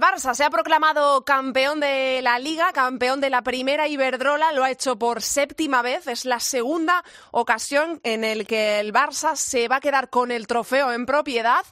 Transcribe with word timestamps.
Barça. 0.00 0.34
Se 0.34 0.44
ha 0.44 0.50
proclamado 0.50 1.24
campeón 1.24 1.80
de 1.80 2.20
la 2.22 2.38
Liga, 2.38 2.72
campeón 2.72 3.20
de 3.20 3.30
la 3.30 3.42
Primera 3.42 3.86
Iberdrola, 3.86 4.52
lo 4.52 4.64
ha 4.64 4.70
hecho 4.70 4.98
por 4.98 5.22
séptima 5.22 5.82
vez, 5.82 6.06
es 6.06 6.24
la 6.24 6.40
segunda 6.40 7.04
ocasión 7.30 8.00
en 8.02 8.24
el 8.24 8.46
que 8.46 8.80
el 8.80 8.92
Barça 8.92 9.36
se 9.36 9.68
va 9.68 9.76
a 9.76 9.80
quedar 9.80 10.10
con 10.10 10.30
el 10.30 10.46
trofeo 10.46 10.92
en 10.92 11.06
propiedad 11.06 11.64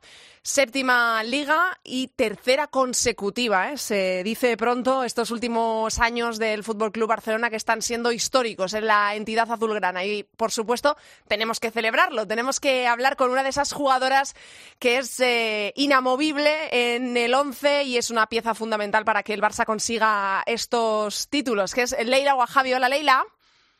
séptima 0.42 1.22
liga 1.22 1.78
y 1.84 2.08
tercera 2.08 2.66
consecutiva. 2.66 3.72
¿eh? 3.72 3.78
Se 3.78 4.22
dice 4.24 4.56
pronto 4.56 5.04
estos 5.04 5.30
últimos 5.30 5.98
años 5.98 6.38
del 6.38 6.64
Fútbol 6.64 6.92
Club 6.92 7.08
Barcelona 7.08 7.50
que 7.50 7.56
están 7.56 7.82
siendo 7.82 8.12
históricos 8.12 8.74
en 8.74 8.86
la 8.86 9.14
entidad 9.14 9.50
azulgrana 9.50 10.04
y 10.04 10.24
por 10.24 10.50
supuesto 10.50 10.96
tenemos 11.26 11.60
que 11.60 11.70
celebrarlo. 11.70 12.26
Tenemos 12.26 12.60
que 12.60 12.86
hablar 12.86 13.16
con 13.16 13.30
una 13.30 13.42
de 13.42 13.50
esas 13.50 13.72
jugadoras 13.72 14.34
que 14.78 14.98
es 14.98 15.20
eh, 15.20 15.72
inamovible 15.76 16.94
en 16.94 17.16
el 17.16 17.34
once 17.34 17.84
y 17.84 17.96
es 17.96 18.10
una 18.10 18.26
pieza 18.26 18.54
fundamental 18.54 19.04
para 19.04 19.22
que 19.22 19.34
el 19.34 19.42
Barça 19.42 19.64
consiga 19.64 20.42
estos 20.46 21.28
títulos, 21.28 21.74
que 21.74 21.82
es 21.82 21.96
Leila 22.04 22.34
Wahabi. 22.34 22.74
Hola 22.74 22.88
Leila. 22.88 23.24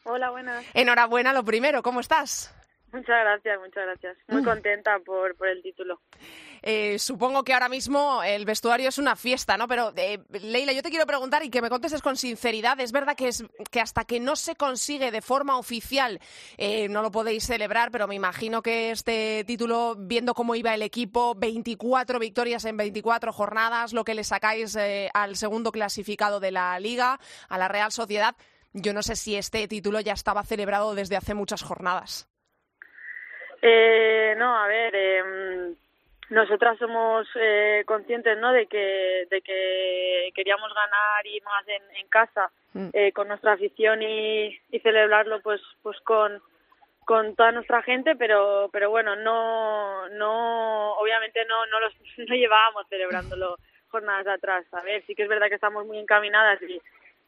Hola, 0.05 0.31
buenas. 0.31 0.65
Enhorabuena, 0.75 1.33
lo 1.33 1.45
primero. 1.45 1.83
¿Cómo 1.83 2.01
estás? 2.01 2.55
Muchas 2.93 3.21
gracias, 3.21 3.59
muchas 3.61 3.85
gracias. 3.85 4.17
Muy 4.29 4.43
contenta 4.43 4.99
por, 5.05 5.37
por 5.37 5.49
el 5.49 5.63
título. 5.63 6.01
Eh, 6.63 6.99
supongo 6.99 7.45
que 7.45 7.53
ahora 7.53 7.69
mismo 7.69 8.23
el 8.23 8.47
vestuario 8.47 8.89
es 8.89 8.97
una 8.99 9.15
fiesta, 9.15 9.59
¿no? 9.59 9.69
Pero, 9.69 9.93
eh, 9.97 10.19
Leila, 10.31 10.73
yo 10.73 10.83
te 10.83 10.89
quiero 10.89 11.07
preguntar 11.07 11.45
y 11.45 11.51
que 11.51 11.61
me 11.61 11.69
contestes 11.69 12.01
con 12.01 12.17
sinceridad. 12.17 12.81
¿Es 12.81 12.93
verdad 12.93 13.15
que, 13.15 13.29
es, 13.29 13.45
que 13.71 13.81
hasta 13.81 14.05
que 14.05 14.21
no 14.21 14.37
se 14.37 14.57
consigue 14.57 15.11
de 15.11 15.21
forma 15.21 15.59
oficial 15.59 16.19
eh, 16.57 16.89
no 16.89 17.03
lo 17.03 17.11
podéis 17.11 17.47
celebrar, 17.47 17.91
pero 17.91 18.09
me 18.09 18.15
imagino 18.15 18.63
que 18.63 18.91
este 18.91 19.45
título, 19.47 19.95
viendo 19.99 20.33
cómo 20.33 20.55
iba 20.55 20.75
el 20.75 20.83
equipo, 20.83 21.35
24 21.35 22.19
victorias 22.19 22.65
en 22.65 22.79
24 22.79 23.33
jornadas, 23.33 23.93
lo 23.93 24.05
que 24.05 24.15
le 24.15 24.25
sacáis 24.25 24.77
al 25.13 25.37
segundo 25.37 25.73
clasificado 25.73 26.41
de 26.41 26.53
la 26.53 26.81
Liga, 26.81 27.21
a 27.49 27.59
la 27.59 27.69
Real 27.69 27.93
Sociedad, 27.93 28.35
yo 28.73 28.93
no 28.93 29.03
sé 29.03 29.17
si 29.17 29.37
este 29.37 29.67
título 29.69 30.01
ya 30.01 30.13
estaba 30.13 30.43
celebrado 30.43 30.95
desde 30.95 31.17
hace 31.17 31.35
muchas 31.35 31.63
jornadas. 31.63 32.29
Eh, 33.63 34.35
no, 34.37 34.57
a 34.57 34.67
ver, 34.67 34.95
eh, 34.95 35.75
nosotras 36.31 36.79
somos 36.79 37.27
eh, 37.37 37.83
conscientes, 37.87 38.37
¿no? 38.39 38.53
De 38.53 38.67
que 38.67 39.27
de 39.31 39.41
que 39.41 40.31
queríamos 40.35 40.73
ganar 40.75 41.27
y 41.27 41.41
más 41.41 41.67
en, 41.69 41.83
en 41.97 42.09
casa 42.09 42.51
mm. 42.75 42.89
eh, 42.93 43.13
con 43.13 43.29
nuestra 43.29 43.53
afición 43.53 44.03
y, 44.03 44.59
y 44.71 44.81
celebrarlo, 44.81 45.41
pues, 45.41 45.61
pues 45.83 45.99
con 46.01 46.41
con 47.05 47.35
toda 47.37 47.53
nuestra 47.53 47.83
gente, 47.83 48.15
pero 48.17 48.69
pero 48.71 48.91
bueno, 48.91 49.17
no 49.17 50.09
no 50.11 50.93
obviamente 50.95 51.45
no 51.47 51.65
no 51.67 51.81
los 51.81 51.95
no 52.19 52.35
llevábamos 52.35 52.87
celebrándolo 52.89 53.57
jornadas 53.89 54.27
atrás, 54.27 54.67
a 54.73 54.83
ver, 54.83 55.03
sí 55.07 55.15
que 55.15 55.23
es 55.23 55.29
verdad 55.29 55.49
que 55.49 55.55
estamos 55.55 55.87
muy 55.87 55.99
encaminadas 55.99 56.61
y 56.63 56.81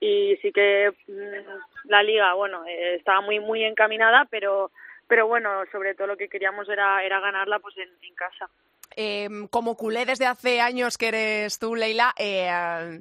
y 0.02 0.36
sí 0.42 0.52
que 0.52 0.92
mm, 1.08 1.88
la 1.88 2.02
liga, 2.02 2.34
bueno, 2.34 2.64
eh, 2.66 2.96
estaba 2.96 3.22
muy 3.22 3.40
muy 3.40 3.64
encaminada, 3.64 4.26
pero 4.30 4.70
pero 5.10 5.26
bueno, 5.26 5.64
sobre 5.72 5.96
todo 5.96 6.06
lo 6.06 6.16
que 6.16 6.28
queríamos 6.28 6.68
era, 6.68 7.02
era 7.04 7.18
ganarla 7.18 7.58
pues 7.58 7.76
en, 7.78 7.88
en 8.00 8.14
casa. 8.14 8.48
Eh, 8.94 9.28
como 9.50 9.76
culé 9.76 10.06
desde 10.06 10.24
hace 10.24 10.60
años 10.60 10.96
que 10.96 11.08
eres 11.08 11.58
tú, 11.58 11.74
Leila, 11.74 12.14
eh, 12.16 13.00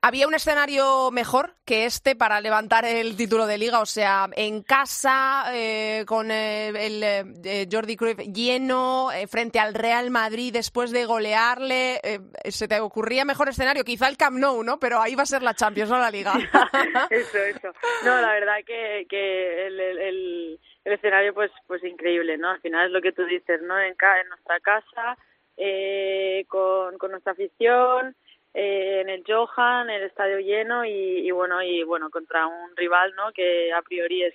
¿había 0.00 0.26
un 0.26 0.32
escenario 0.32 1.10
mejor 1.10 1.56
que 1.66 1.84
este 1.84 2.16
para 2.16 2.40
levantar 2.40 2.86
el 2.86 3.18
título 3.18 3.46
de 3.46 3.58
liga? 3.58 3.80
O 3.80 3.86
sea, 3.86 4.30
en 4.34 4.62
casa, 4.62 5.44
eh, 5.52 6.04
con 6.06 6.30
eh, 6.30 6.68
el 6.68 7.02
eh, 7.02 7.68
Jordi 7.70 7.96
Cruyff 7.96 8.20
lleno, 8.20 9.10
frente 9.28 9.58
al 9.58 9.74
Real 9.74 10.10
Madrid 10.10 10.54
después 10.54 10.90
de 10.90 11.04
golearle, 11.04 12.00
¿se 12.48 12.66
te 12.66 12.80
ocurría 12.80 13.26
mejor 13.26 13.50
escenario? 13.50 13.84
Quizá 13.84 14.08
el 14.08 14.16
Camp 14.16 14.38
Nou, 14.38 14.62
¿no? 14.62 14.80
Pero 14.80 15.02
ahí 15.02 15.14
va 15.14 15.24
a 15.24 15.26
ser 15.26 15.42
la 15.42 15.52
Champions, 15.52 15.90
no 15.90 15.98
la 15.98 16.10
liga. 16.10 16.32
eso, 17.10 17.38
eso. 17.38 17.74
No, 18.06 18.22
la 18.22 18.32
verdad 18.32 18.56
que, 18.66 19.06
que 19.06 19.66
el 19.66 19.80
el 19.80 20.60
escenario 20.84 21.34
pues 21.34 21.50
pues 21.66 21.82
increíble, 21.84 22.38
¿no? 22.38 22.50
Al 22.50 22.60
final 22.60 22.86
es 22.86 22.92
lo 22.92 23.00
que 23.00 23.12
tú 23.12 23.24
dices, 23.24 23.62
¿no? 23.62 23.78
En, 23.78 23.94
en 23.94 24.28
nuestra 24.28 24.60
casa, 24.60 25.18
eh, 25.56 26.44
con, 26.48 26.98
con 26.98 27.10
nuestra 27.10 27.32
afición, 27.32 28.14
eh, 28.54 29.00
en 29.02 29.08
el 29.08 29.22
Johan, 29.26 29.90
el 29.90 30.02
estadio 30.02 30.38
lleno 30.40 30.84
y, 30.84 30.90
y, 30.90 31.30
bueno 31.30 31.62
y 31.62 31.82
bueno 31.84 32.10
contra 32.10 32.46
un 32.46 32.76
rival, 32.76 33.14
¿no? 33.14 33.32
Que 33.32 33.72
a 33.72 33.82
priori 33.82 34.24
es 34.24 34.34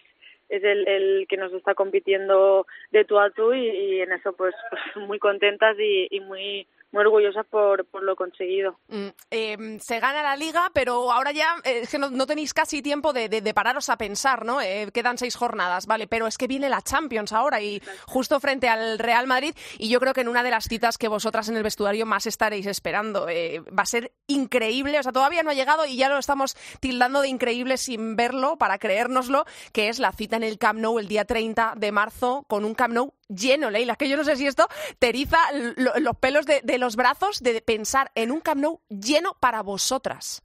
es 0.50 0.64
el, 0.64 0.88
el 0.88 1.26
que 1.28 1.38
nos 1.38 1.54
está 1.54 1.74
compitiendo 1.74 2.68
de 2.92 3.06
tú 3.06 3.20
a 3.20 3.30
tú 3.30 3.54
y, 3.54 3.68
y 3.68 4.02
en 4.02 4.12
eso 4.12 4.34
pues, 4.34 4.54
pues 4.70 5.08
muy 5.08 5.20
contentas 5.20 5.76
y, 5.80 6.08
y 6.10 6.20
muy 6.20 6.68
muy 6.96 7.02
orgullosa 7.02 7.44
por, 7.44 7.86
por 7.86 8.04
lo 8.04 8.16
conseguido. 8.16 8.80
Mm, 8.88 9.08
em, 9.30 9.80
se 9.80 10.00
gana 10.00 10.24
la 10.24 10.38
liga, 10.38 10.72
pero 10.74 11.12
ahora 11.12 11.32
ya 11.34 11.56
eh, 11.66 11.82
es 11.84 11.92
que 11.92 11.98
no, 11.98 12.10
no 12.10 12.26
tenéis 12.26 12.54
casi 12.54 12.82
tiempo 12.82 13.12
de, 13.12 13.28
de, 13.28 13.54
pararos 13.54 13.90
a 13.90 13.98
pensar, 13.98 14.46
¿no? 14.46 14.62
Eh, 14.62 14.88
quedan 14.94 15.18
seis 15.18 15.36
jornadas, 15.36 15.88
vale, 15.88 16.08
pero 16.08 16.26
es 16.26 16.38
que 16.38 16.48
viene 16.48 16.70
la 16.70 16.82
Champions 16.82 17.34
ahora 17.34 17.62
y 17.62 17.82
justo 18.06 18.40
frente 18.40 18.70
al 18.70 18.98
Real 18.98 19.28
Madrid 19.28 19.54
y 19.78 19.90
yo 19.90 20.00
creo 20.00 20.14
que 20.14 20.22
en 20.22 20.30
una 20.30 20.42
de 20.42 20.52
las 20.52 20.66
citas 20.66 20.98
que 20.98 21.10
vosotras 21.10 21.50
en 21.50 21.58
el 21.58 21.64
vestuario 21.64 22.06
más 22.06 22.28
estaréis 22.28 22.66
esperando. 22.66 23.28
Eh, 23.28 23.60
va 23.78 23.84
a 23.84 23.88
ser 23.88 24.14
increíble, 24.28 24.98
o 24.98 25.04
sea, 25.04 25.12
todavía 25.12 25.44
no 25.44 25.50
ha 25.50 25.54
llegado 25.54 25.86
y 25.86 25.98
ya 25.98 26.08
lo 26.08 26.18
estamos 26.18 26.56
tildando 26.80 27.22
de 27.22 27.28
increíble 27.28 27.78
sin 27.78 28.16
verlo, 28.16 28.58
para 28.58 28.78
creérnoslo, 28.78 29.44
que 29.74 29.90
es 29.90 30.00
la 30.00 30.14
cita 30.14 30.35
en 30.36 30.44
el 30.44 30.58
Camp 30.58 30.80
Nou 30.80 31.00
el 31.00 31.08
día 31.08 31.26
30 31.26 31.74
de 31.78 31.92
marzo 31.92 32.46
con 32.48 32.66
un 32.66 32.76
Camp 32.76 32.94
Nou 32.94 33.14
lleno, 33.28 33.70
Leila, 33.70 33.96
que 33.96 34.10
yo 34.10 34.18
no 34.18 34.24
sé 34.24 34.36
si 34.36 34.48
esto 34.48 34.68
te 35.00 35.10
eriza 35.10 35.38
los 35.76 36.18
pelos 36.18 36.46
de, 36.46 36.78
los 36.78 36.96
brazos 36.96 37.42
de 37.42 37.62
pensar 37.62 38.12
en 38.16 38.32
un 38.32 38.42
Camp 38.42 38.62
Nou 38.62 38.80
lleno 38.90 39.36
para 39.40 39.62
vosotras. 39.62 40.44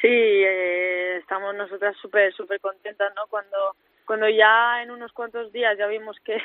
Sí, 0.00 0.08
eh, 0.08 1.16
estamos 1.18 1.54
nosotras 1.54 1.96
súper, 2.00 2.32
súper 2.34 2.60
contentas, 2.60 3.12
¿no? 3.14 3.26
Cuando, 3.28 3.76
cuando 4.04 4.28
ya 4.28 4.82
en 4.82 4.90
unos 4.90 5.12
cuantos 5.12 5.52
días 5.52 5.76
ya 5.78 5.86
vimos 5.86 6.18
que, 6.20 6.38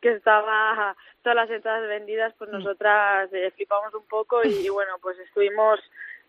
que 0.00 0.12
estaba 0.12 0.96
todas 1.22 1.36
las 1.36 1.50
entradas 1.50 1.88
vendidas, 1.88 2.34
pues 2.38 2.50
mm. 2.50 2.52
nosotras 2.52 3.32
eh, 3.32 3.50
flipamos 3.56 3.94
un 3.94 4.06
poco 4.06 4.42
y, 4.44 4.68
bueno, 4.68 4.96
pues 5.00 5.18
estuvimos 5.18 5.80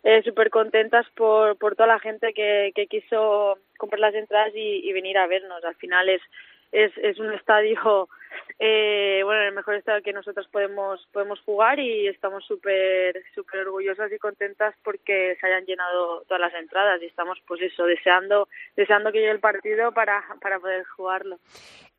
eh, 0.04 0.22
súper 0.22 0.50
contentas 0.50 1.06
por, 1.14 1.56
por 1.56 1.76
toda 1.76 1.86
la 1.86 2.00
gente 2.00 2.32
que, 2.34 2.72
que 2.74 2.86
quiso 2.86 3.58
comprar 3.78 4.00
las 4.00 4.14
entradas 4.14 4.52
y, 4.54 4.92
venir 4.92 5.16
a 5.18 5.26
vernos. 5.26 5.64
Al 5.64 5.76
final 5.76 6.08
es, 6.08 6.20
es, 6.72 6.92
es 6.98 7.18
un 7.18 7.32
estadio 7.32 8.08
eh, 8.58 9.20
bueno, 9.24 9.42
el 9.42 9.52
mejor 9.52 9.74
estado 9.76 10.02
que 10.02 10.12
nosotros 10.12 10.48
podemos 10.48 11.06
podemos 11.12 11.40
jugar 11.40 11.78
y 11.78 12.08
estamos 12.08 12.44
súper 12.44 13.22
súper 13.34 13.60
orgullosas 13.60 14.10
y 14.12 14.18
contentas 14.18 14.74
porque 14.82 15.36
se 15.40 15.46
hayan 15.46 15.66
llenado 15.66 16.22
todas 16.22 16.40
las 16.40 16.54
entradas 16.54 17.00
y 17.02 17.06
estamos 17.06 17.38
pues 17.46 17.60
eso 17.62 17.84
deseando 17.84 18.48
deseando 18.76 19.12
que 19.12 19.18
llegue 19.18 19.32
el 19.32 19.40
partido 19.40 19.92
para 19.92 20.24
para 20.40 20.58
poder 20.58 20.84
jugarlo. 20.84 21.38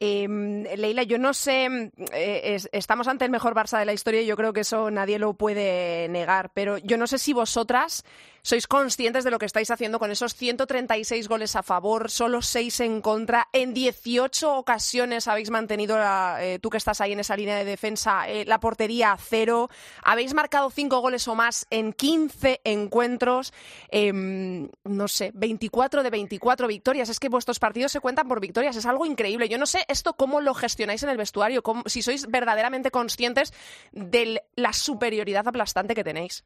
Eh, 0.05 0.27
Leila, 0.75 1.03
yo 1.03 1.17
no 1.17 1.33
sé, 1.33 1.93
eh, 2.11 2.59
estamos 2.73 3.07
ante 3.07 3.23
el 3.23 3.31
mejor 3.31 3.55
Barça 3.55 3.79
de 3.79 3.85
la 3.85 3.93
historia 3.93 4.21
y 4.21 4.25
yo 4.25 4.35
creo 4.35 4.51
que 4.51 4.59
eso 4.59 4.91
nadie 4.91 5.17
lo 5.17 5.33
puede 5.35 6.09
negar, 6.09 6.51
pero 6.53 6.77
yo 6.77 6.97
no 6.97 7.07
sé 7.07 7.17
si 7.17 7.31
vosotras 7.31 8.03
sois 8.43 8.67
conscientes 8.67 9.23
de 9.23 9.31
lo 9.31 9.39
que 9.39 9.45
estáis 9.45 9.71
haciendo 9.71 9.99
con 9.99 10.11
esos 10.11 10.35
136 10.35 11.29
goles 11.29 11.55
a 11.55 11.63
favor, 11.63 12.11
solo 12.11 12.41
6 12.41 12.81
en 12.81 13.01
contra. 13.01 13.47
En 13.53 13.73
18 13.73 14.57
ocasiones 14.57 15.29
habéis 15.29 15.49
mantenido, 15.49 15.97
eh, 16.39 16.59
tú 16.61 16.69
que 16.69 16.75
estás 16.75 16.99
ahí 16.99 17.13
en 17.13 17.21
esa 17.21 17.37
línea 17.37 17.55
de 17.55 17.63
defensa, 17.63 18.27
eh, 18.27 18.43
la 18.43 18.59
portería 18.59 19.13
a 19.13 19.17
cero. 19.17 19.69
Habéis 20.03 20.33
marcado 20.33 20.69
5 20.69 20.99
goles 20.99 21.25
o 21.29 21.35
más 21.35 21.65
en 21.69 21.93
15 21.93 22.59
encuentros. 22.65 23.53
Em, 23.87 24.67
no 24.83 25.07
sé, 25.07 25.31
24 25.33 26.03
de 26.03 26.09
24 26.09 26.67
victorias. 26.67 27.07
Es 27.07 27.21
que 27.21 27.29
vuestros 27.29 27.59
partidos 27.59 27.93
se 27.93 28.01
cuentan 28.01 28.27
por 28.27 28.41
victorias. 28.41 28.75
Es 28.75 28.85
algo 28.85 29.05
increíble. 29.05 29.47
Yo 29.47 29.57
no 29.57 29.65
sé 29.65 29.85
esto 29.93 30.13
cómo 30.13 30.41
lo 30.41 30.53
gestionáis 30.53 31.03
en 31.03 31.09
el 31.09 31.17
vestuario, 31.17 31.63
si 31.85 32.01
sois 32.01 32.29
verdaderamente 32.29 32.91
conscientes 32.91 33.53
de 33.93 34.41
la 34.55 34.73
superioridad 34.73 35.47
aplastante 35.47 35.95
que 35.95 36.03
tenéis. 36.03 36.45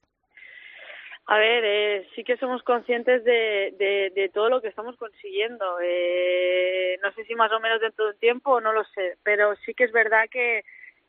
A 1.29 1.37
ver, 1.37 1.63
eh, 1.65 2.07
sí 2.15 2.23
que 2.23 2.37
somos 2.37 2.63
conscientes 2.63 3.23
de, 3.25 3.73
de, 3.77 4.11
de, 4.15 4.29
todo 4.29 4.47
lo 4.47 4.61
que 4.61 4.69
estamos 4.69 4.95
consiguiendo. 4.95 5.77
Eh, 5.83 6.97
no 7.03 7.11
sé 7.11 7.25
si 7.25 7.35
más 7.35 7.51
o 7.51 7.59
menos 7.59 7.81
dentro 7.81 8.05
de 8.05 8.11
un 8.11 8.19
tiempo, 8.19 8.61
no 8.61 8.71
lo 8.71 8.85
sé, 8.95 9.17
pero 9.23 9.53
sí 9.65 9.73
que 9.73 9.83
es 9.83 9.91
verdad 9.91 10.29
que, 10.31 10.63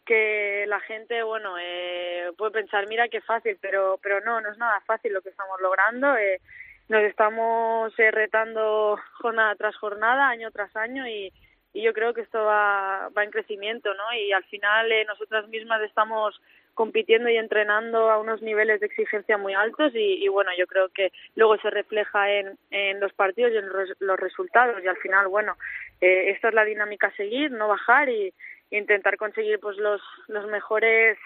que 0.05 0.65
la 0.67 0.81
gente, 0.81 1.23
bueno, 1.23 1.55
eh, 1.61 2.33
puede 2.37 2.51
pensar, 2.51 2.89
mira 2.89 3.09
qué 3.09 3.21
fácil, 3.21 3.59
pero, 3.61 4.01
pero 4.03 4.21
no, 4.23 4.41
no 4.41 4.51
es 4.51 4.59
nada 4.59 4.81
fácil 4.87 5.13
lo 5.13 5.21
que 5.23 5.29
estamos 5.29 5.61
logrando. 5.61 6.17
Eh, 6.17 6.41
nos 6.89 7.03
estamos 7.03 7.97
eh, 7.99 8.11
retando 8.11 8.99
jornada 9.21 9.55
tras 9.55 9.77
jornada, 9.77 10.31
año 10.31 10.51
tras 10.51 10.75
año 10.75 11.07
y, 11.07 11.33
y 11.73 11.83
yo 11.83 11.93
creo 11.93 12.15
que 12.15 12.23
esto 12.23 12.43
va, 12.45 13.09
va 13.17 13.25
en 13.25 13.31
crecimiento, 13.31 13.93
¿no? 13.95 14.13
Y 14.15 14.33
al 14.33 14.45
final 14.45 14.91
eh, 14.91 15.05
nosotras 15.05 15.49
mismas 15.49 15.83
estamos 15.83 16.41
compitiendo 16.75 17.29
y 17.29 17.37
entrenando 17.37 18.09
a 18.09 18.19
unos 18.19 18.41
niveles 18.41 18.79
de 18.79 18.87
exigencia 18.87 19.37
muy 19.37 19.53
altos 19.53 19.93
y, 19.95 20.25
y 20.25 20.29
bueno, 20.29 20.53
yo 20.57 20.67
creo 20.69 20.89
que 20.91 21.11
luego 21.35 21.57
se 21.59 21.71
refleja 21.71 22.31
en, 22.31 22.57
en 22.71 23.01
los 23.01 23.13
partidos 23.13 23.53
y 23.53 23.57
en 23.57 23.69
los, 23.69 24.21
resultados 24.21 24.83
y 24.83 24.87
al 24.87 24.97
final, 24.99 25.27
bueno, 25.27 25.57
eh, 26.01 26.31
esta 26.31 26.49
es 26.49 26.55
la 26.55 26.65
dinámica 26.65 27.09
a 27.09 27.17
seguir, 27.17 27.51
no 27.51 27.69
bajar 27.69 28.09
y, 28.09 28.33
intentar 28.71 29.17
conseguir 29.17 29.59
pues 29.61 29.77
los, 29.79 30.01
los 30.27 30.47
mejores 30.47 31.19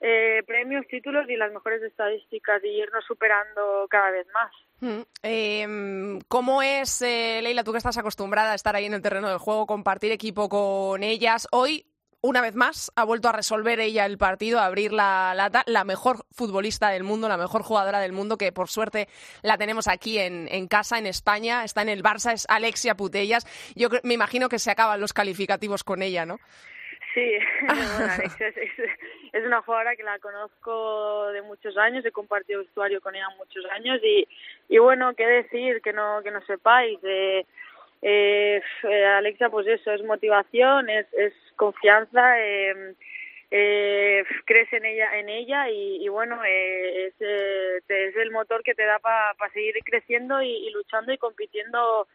eh, 0.00 0.42
premios, 0.46 0.86
títulos 0.86 1.28
y 1.28 1.36
las 1.36 1.52
mejores 1.52 1.82
estadísticas 1.82 2.62
y 2.64 2.68
irnos 2.68 3.04
superando 3.06 3.86
cada 3.90 4.10
vez 4.10 4.26
más. 4.32 4.52
Mm, 4.80 5.02
em, 5.22 6.20
¿Cómo 6.28 6.62
es, 6.62 7.02
eh, 7.02 7.40
Leila, 7.42 7.64
tú 7.64 7.72
que 7.72 7.78
estás 7.78 7.98
acostumbrada 7.98 8.52
a 8.52 8.54
estar 8.54 8.76
ahí 8.76 8.84
en 8.84 8.94
el 8.94 9.02
terreno 9.02 9.28
del 9.28 9.38
juego, 9.38 9.66
compartir 9.66 10.12
equipo 10.12 10.48
con 10.48 11.02
ellas? 11.02 11.48
Hoy 11.50 11.84
una 12.20 12.40
vez 12.40 12.54
más 12.54 12.90
ha 12.96 13.04
vuelto 13.04 13.28
a 13.28 13.32
resolver 13.32 13.78
ella 13.80 14.04
el 14.04 14.18
partido, 14.18 14.58
a 14.58 14.66
abrir 14.66 14.92
la 14.92 15.34
lata, 15.36 15.62
la 15.66 15.84
mejor 15.84 16.24
futbolista 16.32 16.90
del 16.90 17.04
mundo, 17.04 17.28
la 17.28 17.36
mejor 17.36 17.62
jugadora 17.62 18.00
del 18.00 18.12
mundo, 18.12 18.36
que 18.36 18.52
por 18.52 18.68
suerte 18.68 19.08
la 19.42 19.56
tenemos 19.56 19.86
aquí 19.88 20.18
en, 20.18 20.68
casa, 20.68 20.98
en 20.98 21.06
España, 21.06 21.64
está 21.64 21.82
en 21.82 21.88
el 21.88 22.02
Barça, 22.02 22.32
es 22.32 22.46
Alexia 22.48 22.96
Putellas. 22.96 23.46
Yo 23.76 23.88
me 24.02 24.14
imagino 24.14 24.48
que 24.48 24.58
se 24.58 24.70
acaban 24.70 25.00
los 25.00 25.12
calificativos 25.12 25.84
con 25.84 26.02
ella, 26.02 26.26
¿no? 26.26 26.40
Sí, 27.14 27.32
bueno, 27.66 28.12
Alexia 28.12 28.48
es, 28.48 28.56
una 29.34 29.62
jugadora 29.62 29.96
que 29.96 30.02
la 30.02 30.18
conozco 30.18 31.30
de 31.32 31.42
muchos 31.42 31.76
años, 31.76 32.04
he 32.04 32.12
compartido 32.12 32.60
vestuario 32.60 33.00
con 33.00 33.14
ella 33.14 33.28
muchos 33.36 33.64
años 33.66 34.00
y, 34.02 34.26
y 34.68 34.78
bueno, 34.78 35.14
qué 35.14 35.26
decir, 35.26 35.80
que 35.82 35.92
no, 35.92 36.22
que 36.22 36.30
no 36.30 36.40
sepáis. 36.42 36.98
Eh, 37.02 37.44
eh, 38.02 38.62
Alexia, 39.16 39.50
pues 39.50 39.66
eso, 39.66 39.92
es 39.92 40.02
motivación, 40.04 40.88
es, 40.88 41.06
es 41.14 41.32
confianza, 41.56 42.40
eh, 42.40 42.94
eh, 43.50 44.24
crees 44.44 44.72
en 44.72 44.84
ella, 44.84 45.18
en 45.18 45.28
ella 45.28 45.70
y, 45.70 46.06
bueno, 46.08 46.44
eh, 46.44 47.06
es, 47.06 47.14
eh, 47.20 47.80
es, 47.88 48.16
el 48.16 48.30
motor 48.30 48.62
que 48.62 48.74
te 48.74 48.84
da 48.84 48.98
para 48.98 49.34
seguir 49.52 49.74
creciendo 49.84 50.42
y, 50.42 50.70
luchando 50.70 51.12
y 51.12 51.18
compitiendo 51.18 52.06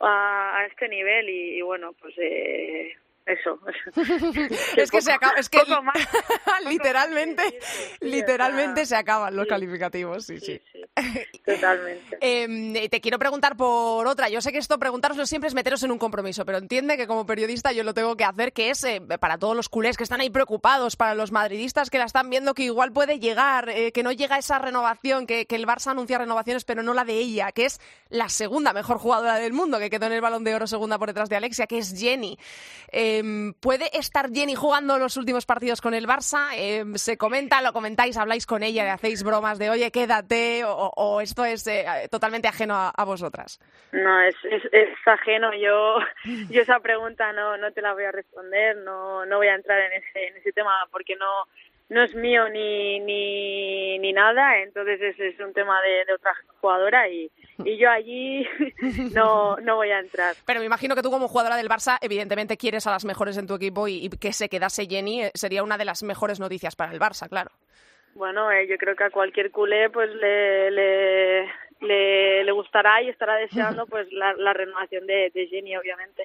a, 0.00 0.66
este 0.70 0.88
nivel 0.88 1.28
y, 1.28 1.58
y 1.58 1.62
bueno, 1.62 1.94
pues 1.94 2.14
eh, 2.18 2.94
eso. 3.26 3.58
es 4.76 4.90
que 4.90 5.00
se 5.00 5.12
acaba, 5.12 5.34
es 5.34 5.48
que 5.48 5.58
literalmente, 6.68 7.58
literalmente 8.00 8.86
se 8.86 8.96
acaban 8.96 9.34
los 9.36 9.46
calificativos, 9.46 10.26
sí, 10.26 10.40
sí. 10.40 10.60
Totalmente. 11.44 12.18
Em, 12.20 12.88
te 12.88 13.00
quiero 13.00 13.18
preguntar 13.18 13.56
por 13.56 14.06
otra. 14.06 14.28
Yo 14.28 14.40
sé 14.40 14.52
que 14.52 14.58
esto 14.58 14.78
preguntaroslo 14.78 15.26
siempre 15.26 15.48
es 15.48 15.54
meteros 15.54 15.82
en 15.82 15.92
un 15.92 15.98
compromiso, 15.98 16.44
pero 16.44 16.58
entiende 16.58 16.96
que 16.96 17.06
como 17.06 17.26
periodista 17.26 17.72
yo 17.72 17.84
lo 17.84 17.94
tengo 17.94 18.16
que 18.16 18.24
hacer, 18.24 18.52
que 18.52 18.70
es 18.70 18.82
eh, 18.84 19.00
para 19.20 19.38
todos 19.38 19.56
los 19.56 19.68
culés 19.68 19.96
que 19.96 20.04
están 20.04 20.20
ahí 20.20 20.30
preocupados, 20.30 20.96
para 20.96 21.14
los 21.14 21.32
madridistas 21.32 21.90
que 21.90 21.98
la 21.98 22.04
están 22.04 22.28
viendo 22.30 22.54
que 22.54 22.64
igual 22.64 22.92
puede 22.92 23.18
llegar, 23.18 23.68
eh, 23.68 23.92
que 23.92 24.02
no 24.02 24.12
llega 24.12 24.38
esa 24.38 24.58
renovación, 24.58 25.26
que, 25.26 25.46
que 25.46 25.56
el 25.56 25.66
Barça 25.66 25.92
anuncia 25.92 26.18
renovaciones, 26.18 26.64
pero 26.64 26.82
no 26.82 26.94
la 26.94 27.04
de 27.04 27.14
ella, 27.14 27.52
que 27.52 27.66
es 27.66 27.80
la 28.08 28.28
segunda 28.28 28.72
mejor 28.72 28.98
jugadora 28.98 29.36
del 29.36 29.52
mundo, 29.52 29.78
que 29.78 29.90
quedó 29.90 30.06
en 30.06 30.12
el 30.12 30.20
balón 30.20 30.44
de 30.44 30.54
oro 30.54 30.66
segunda 30.66 30.98
por 30.98 31.08
detrás 31.08 31.28
de 31.28 31.36
Alexia, 31.36 31.66
que 31.66 31.78
es 31.78 31.94
Jenny. 31.98 32.38
Em, 33.18 33.52
¿Puede 33.54 33.96
estar 33.96 34.30
Jenny 34.30 34.54
jugando 34.54 34.98
los 34.98 35.16
últimos 35.16 35.44
partidos 35.44 35.80
con 35.80 35.94
el 35.94 36.06
Barça? 36.06 36.50
Em, 36.56 36.94
¿Se 36.94 37.16
comenta, 37.16 37.60
lo 37.60 37.72
comentáis, 37.72 38.16
habláis 38.16 38.46
con 38.46 38.62
ella, 38.62 38.84
le 38.84 38.90
hacéis 38.90 39.22
bromas 39.22 39.58
de, 39.58 39.70
oye, 39.70 39.90
quédate, 39.90 40.62
o, 40.64 41.20
esto 41.20 41.44
es 41.44 41.66
eh, 41.66 41.84
totalmente 42.10 42.48
ajeno 42.48 42.74
a, 42.74 43.04
vosotras? 43.04 43.60
No, 43.92 44.20
es, 44.22 44.36
es, 44.44 44.88
ajeno. 45.06 45.52
Yo, 45.54 45.98
yo 46.50 46.62
esa 46.62 46.80
pregunta 46.80 47.32
no, 47.32 47.56
no 47.56 47.72
te 47.72 47.82
la 47.82 47.92
voy 47.92 48.04
a 48.04 48.12
responder, 48.12 48.76
no, 48.78 49.26
no 49.26 49.36
voy 49.36 49.48
a 49.48 49.54
entrar 49.54 49.80
en 49.80 49.92
ese, 49.92 50.28
en 50.28 50.36
ese 50.36 50.52
tema 50.52 50.72
porque 50.90 51.16
no, 51.16 51.26
no 51.92 52.02
es 52.02 52.14
mío 52.14 52.48
ni, 52.48 53.00
ni, 53.00 53.98
ni 53.98 54.12
nada, 54.14 54.58
entonces 54.62 55.00
ese 55.00 55.28
es 55.28 55.40
un 55.40 55.52
tema 55.52 55.80
de, 55.82 56.06
de 56.06 56.14
otra 56.14 56.32
jugadora 56.58 57.06
y, 57.08 57.30
y 57.64 57.76
yo 57.76 57.90
allí 57.90 58.48
no, 59.14 59.56
no 59.58 59.76
voy 59.76 59.90
a 59.90 60.00
entrar. 60.00 60.34
Pero 60.46 60.60
me 60.60 60.66
imagino 60.66 60.94
que 60.94 61.02
tú 61.02 61.10
como 61.10 61.28
jugadora 61.28 61.56
del 61.56 61.68
Barça 61.68 61.98
evidentemente 62.00 62.56
quieres 62.56 62.86
a 62.86 62.90
las 62.90 63.04
mejores 63.04 63.36
en 63.36 63.46
tu 63.46 63.54
equipo 63.54 63.88
y, 63.88 64.08
que 64.08 64.32
se 64.32 64.48
quedase 64.48 64.86
Jenny 64.86 65.24
eh, 65.24 65.30
sería 65.34 65.62
una 65.62 65.76
de 65.76 65.84
las 65.84 66.02
mejores 66.02 66.40
noticias 66.40 66.76
para 66.76 66.92
el 66.92 66.98
Barça, 66.98 67.28
claro. 67.28 67.50
Bueno, 68.14 68.50
eh, 68.50 68.66
yo 68.66 68.76
creo 68.78 68.96
que 68.96 69.04
a 69.04 69.10
cualquier 69.10 69.50
culé 69.50 69.90
pues 69.90 70.08
le, 70.14 70.70
le, 70.70 71.52
le, 71.82 72.52
gustará 72.52 73.02
y 73.02 73.08
estará 73.08 73.36
deseando 73.36 73.86
pues 73.86 74.06
la, 74.12 74.52
renovación 74.52 75.06
de, 75.06 75.30
Jenny, 75.50 75.76
obviamente. 75.76 76.24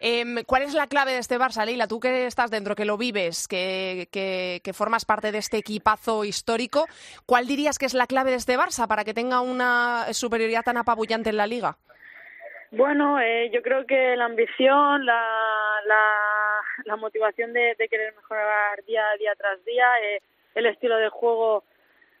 Em, 0.00 0.44
¿Cuál 0.44 0.62
es 0.62 0.74
la 0.74 0.86
clave 0.86 1.12
de 1.12 1.18
este 1.18 1.38
Barça, 1.38 1.64
Leila? 1.64 1.86
Tú 1.86 2.00
que 2.00 2.26
estás 2.26 2.50
dentro, 2.50 2.74
que 2.74 2.84
lo 2.84 2.96
vives, 2.96 3.46
que, 3.48 4.08
que, 4.10 4.72
formas 4.72 5.04
parte 5.04 5.32
de 5.32 5.38
este 5.38 5.56
equipazo 5.58 6.24
histórico, 6.24 6.86
¿cuál 7.26 7.46
dirías 7.46 7.78
que 7.78 7.86
es 7.86 7.94
la 7.94 8.06
clave 8.06 8.30
de 8.30 8.36
este 8.36 8.56
Barça 8.56 8.86
para 8.86 9.04
que 9.04 9.14
tenga 9.14 9.40
una 9.40 10.12
superioridad 10.12 10.62
tan 10.62 10.76
apabullante 10.76 11.30
en 11.30 11.36
la 11.36 11.46
liga? 11.46 11.76
Bueno, 12.70 13.18
eh, 13.18 13.50
yo 13.50 13.62
creo 13.62 13.86
que 13.86 14.14
la 14.16 14.26
ambición, 14.26 15.06
la, 15.06 15.22
la, 16.84 16.96
motivación 16.96 17.52
de, 17.52 17.74
querer 17.90 18.14
mejorar 18.14 18.84
día, 18.84 19.04
día 19.18 19.34
tras 19.36 19.64
día, 19.64 19.86
eh, 20.02 20.20
el 20.54 20.66
estilo 20.66 20.98
de 20.98 21.08
juego 21.08 21.64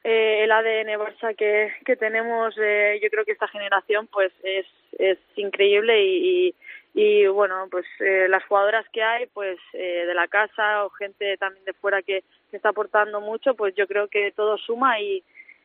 eh, 0.04 0.44
el 0.44 0.52
ADN 0.52 0.98
Barça 0.98 1.34
que, 1.34 1.72
que 1.84 1.96
tenemos, 1.96 2.54
eh, 2.58 2.98
yo 3.02 3.10
creo 3.10 3.24
que 3.24 3.32
esta 3.32 3.48
generación 3.48 4.06
pues 4.06 4.32
es, 4.42 4.66
es 4.98 5.18
increíble 5.36 6.02
y, 6.02 6.54
y, 6.94 7.26
bueno, 7.26 7.68
pues 7.70 7.84
eh, 8.00 8.26
las 8.28 8.44
jugadoras 8.44 8.86
que 8.92 9.02
hay 9.02 9.26
pues 9.26 9.58
eh, 9.72 10.04
de 10.06 10.14
la 10.14 10.28
casa 10.28 10.84
o 10.84 10.90
gente 10.90 11.36
también 11.36 11.64
de 11.64 11.72
fuera 11.74 12.02
que, 12.02 12.24
que 12.50 12.56
está 12.56 12.70
aportando 12.70 13.20
mucho, 13.20 13.54
pues 13.54 13.74
yo 13.74 13.86
creo 13.86 14.08
que 14.08 14.32
todo 14.32 14.56
suma 14.58 15.00
y, 15.00 15.22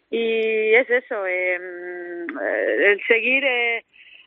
y 0.09 0.75
es 0.75 0.89
eso, 0.89 1.25
eh, 1.25 1.55
el 1.55 3.01
seguir 3.07 3.43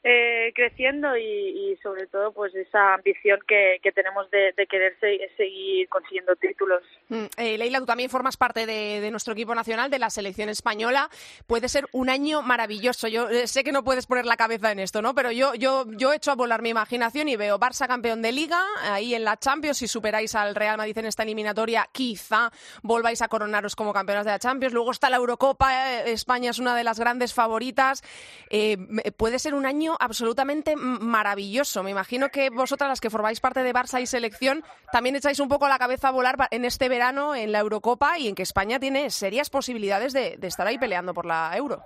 eh, 0.07 0.37
eh, 0.47 0.53
creciendo 0.55 1.17
y, 1.17 1.77
sobre 1.83 2.07
todo 2.07 2.33
pues 2.33 2.55
esa 2.55 2.95
ambición 2.95 3.41
que, 3.47 3.81
tenemos 3.93 4.31
de, 4.31 4.67
querer 4.67 4.97
seguir 5.37 5.89
consiguiendo 5.89 6.35
títulos. 6.37 6.83
Mm, 7.09 7.25
eh, 7.37 7.59
Leila, 7.59 7.81
tú 7.81 7.87
también 7.87 8.11
formas 8.11 8.37
parte 8.37 8.67
de, 8.67 9.11
nuestro 9.11 9.33
equipo 9.33 9.55
nacional, 9.55 9.91
de 9.91 9.99
la 9.99 10.11
selección 10.11 10.49
española. 10.49 11.09
Puede 11.47 11.69
ser 11.69 11.87
un 11.93 12.09
año 12.11 12.43
maravilloso. 12.43 13.09
Yo 13.09 13.29
eh, 13.29 13.47
sé 13.47 13.65
que 13.65 13.73
no 13.73 13.83
puedes 13.85 14.07
poner 14.07 14.25
la 14.27 14.37
cabeza 14.37 14.73
en 14.73 14.79
esto, 14.79 15.03
¿no? 15.03 15.15
Pero 15.15 15.31
yo, 15.33 15.55
yo, 15.55 15.85
yo 15.93 16.13
he 16.13 16.17
hecho 16.17 16.31
a 16.31 16.35
volar 16.35 16.63
mi 16.63 16.71
imaginación 16.71 17.29
y 17.29 17.37
veo 17.37 17.59
Barça 17.59 17.87
campeón 17.87 18.23
de 18.23 18.33
Liga, 18.33 18.63
ahí 18.83 19.15
en 19.15 19.25
la 19.25 19.37
Champions, 19.37 19.79
si 19.79 19.89
superáis 19.89 20.35
al 20.35 20.55
Real 20.55 20.77
Madrid 20.77 20.99
en 20.99 21.07
esta 21.07 21.23
eliminatoria, 21.23 21.89
quizá 21.93 22.51
volváis 22.83 23.23
a 23.23 23.29
coronaros 23.29 23.75
como 23.75 23.93
campeonas 23.93 24.25
de 24.25 24.33
la 24.33 24.39
Champions. 24.39 24.75
Luego 24.75 24.93
está 24.93 25.11
la 25.11 25.17
Eurocopa, 25.17 26.03
España 26.05 26.51
es 26.51 26.59
una 26.59 26.77
de 26.77 26.85
las 26.85 26.99
grandes 26.99 27.35
favoritas. 27.35 28.03
puede 29.17 29.39
ser 29.39 29.55
un 29.55 29.67
año 29.67 29.96
absolutamente 30.01 30.75
maravilloso. 30.77 31.83
Me 31.83 31.91
imagino 31.91 32.29
que 32.29 32.51
vosotras, 32.51 32.89
las 32.89 33.01
que 33.01 33.11
formáis 33.11 33.41
parte 33.41 33.63
de 33.63 33.73
Barça 33.73 34.01
y 34.01 34.07
selección, 34.07 34.63
también 34.93 35.17
echáis 35.17 35.41
un 35.41 35.49
poco 35.49 35.69
la 35.69 35.79
cabeza 35.79 36.09
a 36.09 36.13
volar 36.13 36.37
en 36.51 36.65
este 36.65 36.89
verano 36.89 37.35
en 37.35 37.53
la 37.53 37.61
Eurocopa 37.61 38.19
y 38.19 38.29
en 38.29 38.35
que 38.35 38.43
España 38.43 38.79
tiene 38.79 39.11
serias 39.11 39.51
posibilidades 39.51 40.13
de, 40.13 40.39
estar 40.43 40.67
ahí 40.67 40.79
peleando 40.79 41.15
por 41.15 41.27
la 41.27 41.53
Euro. 41.57 41.83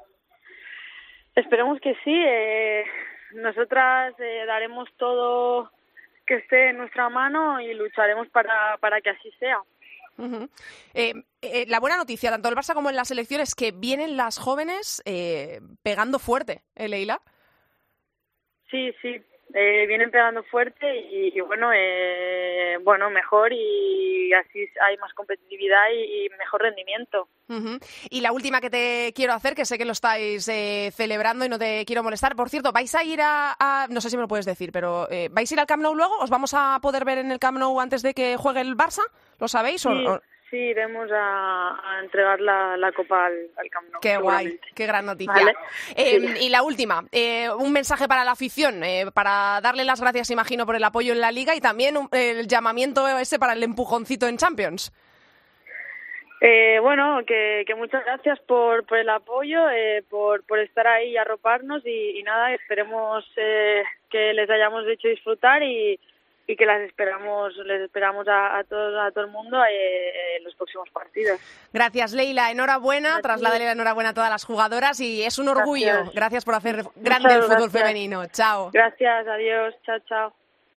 Esperemos 1.34 1.80
que 1.80 1.94
sí. 2.04 2.14
Eh, 2.14 2.84
nosotras 3.32 4.14
eh, 4.18 4.44
daremos 4.46 4.88
todo 4.96 5.70
que 6.26 6.36
esté 6.36 6.70
en 6.70 6.78
nuestra 6.78 7.08
mano 7.08 7.60
y 7.60 7.74
lucharemos 7.74 8.28
para, 8.28 8.76
para 8.78 9.00
que 9.00 9.10
así 9.10 9.30
sea. 9.38 9.60
Eh, 10.92 11.64
la 11.68 11.80
buena 11.80 11.96
noticia, 11.96 12.30
tanto 12.30 12.48
el 12.48 12.54
Barça 12.54 12.74
como 12.74 12.90
en 12.90 12.96
las 12.96 13.08
selecciones, 13.08 13.50
es 13.50 13.54
que 13.54 13.72
vienen 13.72 14.16
las 14.16 14.38
jóvenes 14.38 15.02
pegando 15.82 16.18
fuerte, 16.18 16.62
¿eh, 16.74 16.88
Leila? 16.88 17.20
Sí, 18.70 18.94
sí, 19.02 19.20
eh, 19.52 19.84
vienen 19.88 20.12
pegando 20.12 20.44
fuerte 20.44 20.86
y, 20.96 21.40
bueno, 21.40 21.70
eh, 21.74 22.78
bueno, 22.84 23.10
mejor 23.10 23.52
y 23.52 24.32
así 24.32 24.60
hay 24.80 24.96
más 24.98 25.12
competitividad 25.14 25.90
y, 25.92 26.28
mejor 26.38 26.62
rendimiento. 26.62 27.28
Y 28.10 28.20
la 28.20 28.30
última 28.30 28.60
que 28.60 28.70
te 28.70 29.12
quiero 29.12 29.32
hacer, 29.32 29.56
que 29.56 29.64
sé 29.64 29.76
que 29.76 29.84
lo 29.84 29.92
estáis 29.92 30.46
eh, 30.48 30.92
celebrando 30.94 31.44
y 31.44 31.48
no 31.48 31.58
te 31.58 31.84
quiero 31.84 32.04
molestar. 32.04 32.36
Por 32.36 32.48
cierto, 32.48 32.70
¿vais 32.70 32.94
a 32.94 33.02
ir 33.02 33.20
a, 33.22 33.88
no 33.90 34.00
sé 34.00 34.08
si 34.08 34.16
me 34.16 34.22
lo 34.22 34.28
puedes 34.28 34.46
decir, 34.46 34.70
pero 34.72 35.08
¿vais 35.32 35.50
a 35.50 35.54
ir 35.54 35.60
al 35.60 35.66
Camp 35.66 35.82
Nou 35.82 35.94
luego? 35.94 36.16
¿Os 36.18 36.30
vamos 36.30 36.54
a 36.54 36.78
poder 36.80 37.04
ver 37.04 37.18
en 37.18 37.32
el 37.32 37.40
Camp 37.40 37.58
Nou 37.58 37.80
antes 37.80 38.02
de 38.02 38.14
que 38.14 38.36
juegue 38.36 38.60
el 38.60 38.76
Barça? 38.76 39.02
¿Lo 39.40 39.48
sabéis? 39.48 39.84
o, 39.84 40.20
Sí, 40.50 40.56
iremos 40.56 41.08
a, 41.12 42.00
entregar 42.02 42.40
la, 42.40 42.92
copa 42.96 43.26
al, 43.26 43.50
al 43.56 43.70
Camp 43.70 43.88
Nou. 43.92 44.00
Qué 44.00 44.16
guay, 44.16 44.58
qué 44.74 44.84
gran 44.84 45.06
noticia. 45.06 45.54
Em, 45.94 46.36
y 46.40 46.48
la 46.48 46.64
última, 46.64 47.04
eh, 47.12 47.48
un 47.50 47.72
mensaje 47.72 48.08
para 48.08 48.24
la 48.24 48.32
afición, 48.32 48.82
eh, 48.82 49.06
para 49.14 49.60
darle 49.62 49.84
las 49.84 50.00
gracias, 50.00 50.30
imagino, 50.30 50.66
por 50.66 50.74
el 50.74 50.82
apoyo 50.82 51.12
en 51.12 51.20
la 51.20 51.30
Liga 51.30 51.54
y 51.54 51.60
también 51.60 51.94
el 52.10 52.48
llamamiento 52.48 53.06
ese 53.06 53.38
para 53.38 53.52
el 53.52 53.62
empujoncito 53.62 54.26
en 54.26 54.38
Champions. 54.38 54.92
Eh, 56.40 56.80
bueno, 56.80 57.20
que, 57.24 57.64
muchas 57.76 58.04
gracias 58.04 58.40
por, 58.40 58.84
por 58.86 58.98
el 58.98 59.08
apoyo, 59.08 59.60
por, 60.08 60.44
por 60.46 60.58
estar 60.58 60.88
ahí 60.88 61.10
y 61.10 61.16
arroparnos 61.16 61.86
y, 61.86 62.18
y 62.18 62.22
nada, 62.24 62.52
esperemos 62.54 63.24
que 63.36 64.32
les 64.34 64.50
hayamos 64.50 64.84
hecho 64.88 65.06
disfrutar 65.06 65.62
y, 65.62 66.00
y 66.50 66.56
que 66.56 66.66
las 66.66 66.80
esperamos, 66.80 67.54
les 67.64 67.82
esperamos 67.82 68.26
a, 68.26 68.58
a, 68.58 68.64
todo, 68.64 69.00
a 69.00 69.12
todo 69.12 69.24
el 69.24 69.30
mundo 69.30 69.62
eh, 69.64 70.36
en 70.36 70.44
los 70.44 70.52
próximos 70.56 70.90
partidos. 70.90 71.38
Gracias, 71.72 72.12
Leila. 72.12 72.50
Enhorabuena. 72.50 73.20
Trasládale 73.22 73.66
la 73.66 73.72
enhorabuena 73.72 74.10
a 74.10 74.14
todas 74.14 74.30
las 74.30 74.44
jugadoras 74.44 74.98
y 74.98 75.22
es 75.22 75.38
un 75.38 75.48
orgullo. 75.48 76.10
Gracias, 76.12 76.44
por 76.44 76.56
hacer 76.56 76.84
grande 76.96 77.34
el 77.34 77.42
fútbol 77.44 77.70
femenino. 77.70 78.26
Chao. 78.26 78.70
Gracias, 78.72 79.28
adiós. 79.28 79.74
Chao, 79.84 79.98
chao. 80.08 80.39